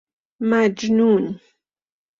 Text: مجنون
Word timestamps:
مجنون 0.41 1.39